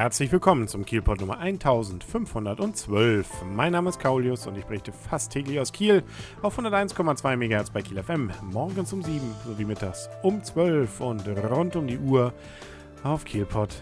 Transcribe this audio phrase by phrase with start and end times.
[0.00, 3.44] Herzlich willkommen zum Kielpot Nummer 1512.
[3.44, 6.02] Mein Name ist Kaulius und ich berichte fast täglich aus Kiel
[6.40, 11.76] auf 101,2 MHz bei Kiel FM, morgens um 7 sowie mittags um 12 und rund
[11.76, 12.32] um die Uhr
[13.02, 13.76] auf kielpot.de.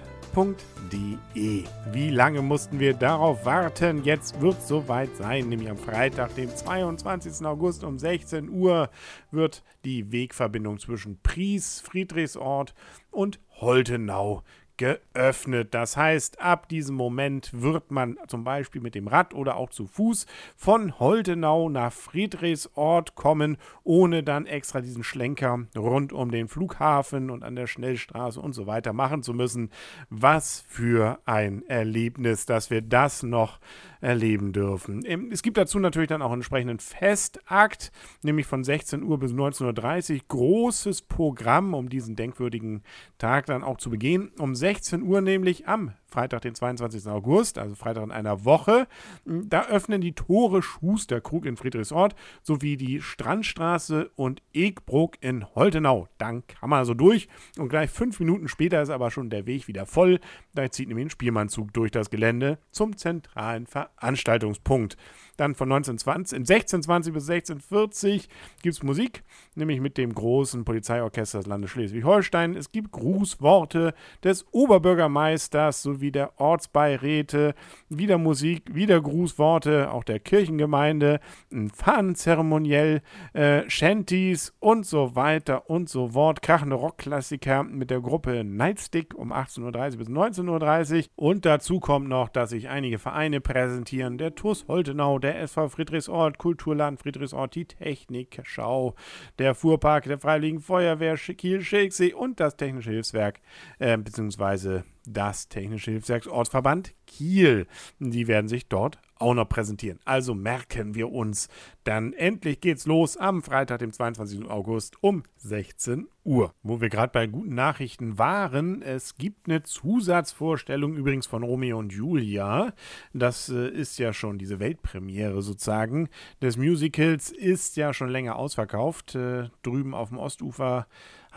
[1.92, 4.02] Wie lange mussten wir darauf warten?
[4.02, 7.46] Jetzt wird es soweit sein, nämlich am Freitag, dem 22.
[7.46, 8.90] August um 16 Uhr
[9.30, 12.74] wird die Wegverbindung zwischen Pries, Friedrichsort
[13.12, 14.42] und Holtenau
[14.78, 15.74] geöffnet.
[15.74, 19.86] Das heißt, ab diesem Moment wird man zum Beispiel mit dem Rad oder auch zu
[19.86, 27.28] Fuß von Holtenau nach Friedrichsort kommen, ohne dann extra diesen Schlenker rund um den Flughafen
[27.28, 29.70] und an der Schnellstraße und so weiter machen zu müssen.
[30.08, 33.58] Was für ein Erlebnis, dass wir das noch
[34.00, 35.04] erleben dürfen.
[35.32, 37.90] Es gibt dazu natürlich dann auch einen entsprechenden Festakt,
[38.22, 40.20] nämlich von 16 Uhr bis 19.30 Uhr.
[40.28, 42.84] Großes Programm, um diesen denkwürdigen
[43.18, 44.30] Tag dann auch zu begehen.
[44.38, 44.67] Um 16
[45.02, 47.06] Uhr nämlich am Freitag, den 22.
[47.06, 48.86] August, also Freitag in einer Woche.
[49.24, 56.08] Da öffnen die Tore Schusterkrug in Friedrichsort sowie die Strandstraße und Egbruck in Holtenau.
[56.16, 59.68] Dann kann man also durch und gleich fünf Minuten später ist aber schon der Weg
[59.68, 60.18] wieder voll.
[60.54, 64.96] Da zieht nämlich ein Spielmannzug durch das Gelände zum zentralen Veranstaltungspunkt.
[65.36, 68.28] Dann von 1920, 1620 bis 1640
[68.62, 69.22] gibt es Musik,
[69.54, 72.56] nämlich mit dem großen Polizeiorchester des Landes Schleswig-Holstein.
[72.56, 77.54] Es gibt Grußworte des Oberbürgermeisters sowie der Ortsbeiräte,
[77.88, 81.20] wieder Musik, wieder Grußworte, auch der Kirchengemeinde,
[81.52, 86.42] ein Fahnenzeremoniell, äh, Shanties und so weiter und so fort.
[86.42, 91.04] Krachende Rockklassiker mit der Gruppe Nightstick um 18.30 bis 19.30 Uhr.
[91.16, 94.18] Und dazu kommt noch, dass sich einige Vereine präsentieren.
[94.18, 98.94] Der TUS Holtenau, der SV Friedrichsort, Kulturland Friedrichsort, die Technikschau,
[99.38, 103.40] der Fuhrpark der Freiwilligen Feuerwehr Kiel-Schilksee und das Technische Hilfswerk,
[103.78, 107.66] äh, beziehungsweise das Technische Hilfswerksortsverband Kiel.
[107.98, 109.98] Die werden sich dort auch noch präsentieren.
[110.04, 111.48] Also merken wir uns.
[111.84, 114.48] Dann endlich geht's los am Freitag, dem 22.
[114.48, 116.54] August um 16 Uhr.
[116.62, 121.92] Wo wir gerade bei guten Nachrichten waren, es gibt eine Zusatzvorstellung übrigens von Romeo und
[121.92, 122.72] Julia.
[123.12, 126.08] Das äh, ist ja schon diese Weltpremiere sozusagen
[126.42, 129.14] des Musicals, ist ja schon länger ausverkauft.
[129.14, 130.86] Äh, drüben auf dem Ostufer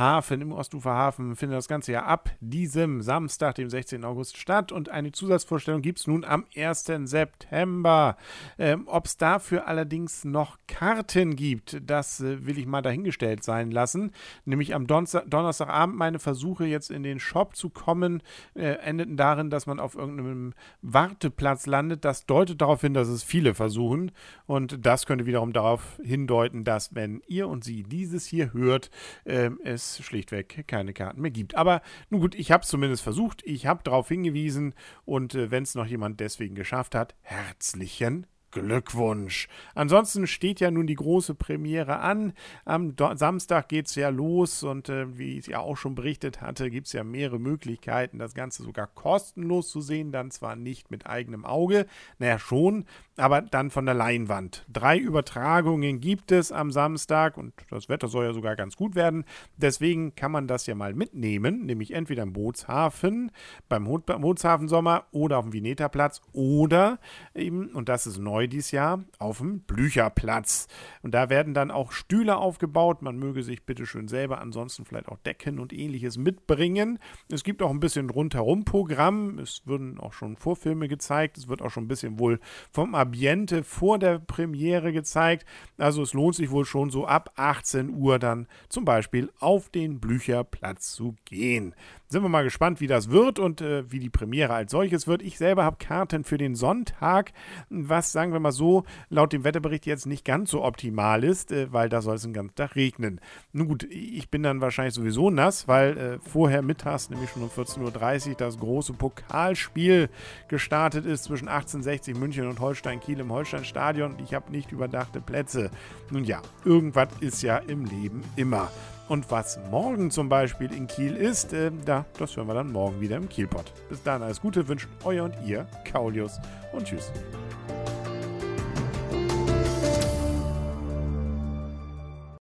[0.01, 4.03] Hafen, im Ostuferhafen findet das Ganze ja ab diesem Samstag, dem 16.
[4.03, 6.91] August statt und eine Zusatzvorstellung gibt es nun am 1.
[7.03, 8.17] September.
[8.57, 13.69] Ähm, Ob es dafür allerdings noch Karten gibt, das äh, will ich mal dahingestellt sein
[13.69, 14.12] lassen.
[14.44, 18.23] Nämlich am Donnerstag, Donnerstagabend meine Versuche jetzt in den Shop zu kommen,
[18.56, 22.03] äh, endeten darin, dass man auf irgendeinem Warteplatz landet.
[22.06, 24.12] Das deutet darauf hin, dass es viele versuchen
[24.47, 28.89] und das könnte wiederum darauf hindeuten, dass wenn ihr und sie dieses hier hört,
[29.25, 31.56] äh, es schlichtweg keine Karten mehr gibt.
[31.56, 34.74] Aber nun gut, ich habe es zumindest versucht, ich habe darauf hingewiesen
[35.06, 39.47] und äh, wenn es noch jemand deswegen geschafft hat, herzlichen Glückwunsch.
[39.75, 42.34] Ansonsten steht ja nun die große Premiere an.
[42.66, 46.41] Am Do Samstag geht es ja los und äh, wie ich ja auch schon berichtet
[46.41, 50.12] hatte, gibt es ja mehrere Möglichkeiten, das Ganze sogar kostenlos zu sehen.
[50.12, 51.85] Dann zwar nicht mit eigenem Auge,
[52.19, 52.85] naja schon,
[53.17, 54.66] aber dann von der Leinwand.
[54.72, 59.25] Drei Übertragungen gibt es am Samstag und das Wetter soll ja sogar ganz gut werden.
[59.57, 63.31] Deswegen kann man das ja mal mitnehmen, nämlich entweder im Bootshafen,
[63.69, 67.00] beim Bootshafen Sommer oder auf dem Vineterplatz oder
[67.35, 70.68] eben, und das ist neu, neu dieses Jahr auf dem Blücherplatz.
[71.03, 73.02] Und da werden dann auch Stühle aufgebaut.
[73.02, 76.97] Man möge sich bitte schön selber ansonsten vielleicht auch Decken und ähnliches mitbringen.
[77.30, 79.38] Es gibt auch ein bisschen rundherum Programm.
[79.38, 81.38] Es würden auch schon Vorfilme gezeigt.
[81.38, 82.40] Es wird auch schon ein bisschen wohl
[82.72, 85.46] vom Ambiente vor der Premiere gezeigt.
[85.78, 90.00] Also es lohnt sich wohl schon so ab 18 Uhr dann zum Beispiel auf den
[90.00, 91.75] Blücherplatz zu gehen
[92.12, 95.22] sind wir mal gespannt, wie das wird und äh, wie die Premiere als solches wird.
[95.22, 97.32] Ich selber habe Karten für den Sonntag,
[97.70, 101.72] was, sagen wir mal so, laut dem Wetterbericht jetzt nicht ganz so optimal ist, äh,
[101.72, 103.22] weil da soll es den ganzen Tag regnen.
[103.54, 107.50] Nun gut, ich bin dann wahrscheinlich sowieso nass, weil äh, vorher mittags, nämlich schon um
[107.50, 110.10] 14.30 Uhr, das große Pokalspiel
[110.50, 114.18] gestartet ist zwischen 1860 München und Holstein Kiel im Holsteinstadion.
[114.19, 115.72] Ich habe nicht überdachte Plätze.
[116.10, 118.69] Nun ja, irgendwas ist ja im Leben immer.
[119.12, 123.02] Und was morgen zum Beispiel in Kiel ist, äh, da, das hören wir dann morgen
[123.02, 123.74] wieder im Kielpot.
[123.90, 126.40] Bis dann alles Gute wünschen euer und ihr, Kaulius
[126.72, 127.12] und tschüss.